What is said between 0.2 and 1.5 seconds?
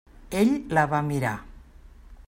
Ell la va mirar.